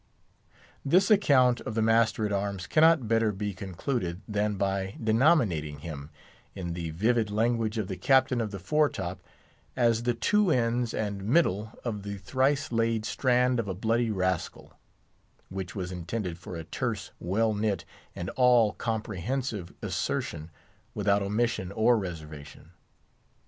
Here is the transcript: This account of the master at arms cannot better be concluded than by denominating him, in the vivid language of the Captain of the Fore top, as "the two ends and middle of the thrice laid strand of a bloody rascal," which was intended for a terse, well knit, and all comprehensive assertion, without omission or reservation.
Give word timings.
This 0.83 1.11
account 1.11 1.61
of 1.61 1.75
the 1.75 1.81
master 1.83 2.25
at 2.25 2.31
arms 2.31 2.65
cannot 2.65 3.07
better 3.07 3.31
be 3.31 3.53
concluded 3.53 4.21
than 4.27 4.55
by 4.55 4.97
denominating 4.99 5.77
him, 5.81 6.09
in 6.55 6.73
the 6.73 6.89
vivid 6.89 7.29
language 7.29 7.77
of 7.77 7.87
the 7.87 7.97
Captain 7.97 8.41
of 8.41 8.49
the 8.49 8.57
Fore 8.57 8.89
top, 8.89 9.21
as 9.75 10.01
"the 10.01 10.15
two 10.15 10.49
ends 10.49 10.95
and 10.95 11.23
middle 11.23 11.73
of 11.85 12.01
the 12.01 12.17
thrice 12.17 12.71
laid 12.71 13.05
strand 13.05 13.59
of 13.59 13.67
a 13.67 13.75
bloody 13.75 14.09
rascal," 14.09 14.73
which 15.49 15.75
was 15.75 15.91
intended 15.91 16.39
for 16.39 16.55
a 16.55 16.63
terse, 16.63 17.11
well 17.19 17.53
knit, 17.53 17.85
and 18.15 18.31
all 18.31 18.73
comprehensive 18.73 19.71
assertion, 19.83 20.49
without 20.95 21.21
omission 21.21 21.71
or 21.71 21.95
reservation. 21.95 22.71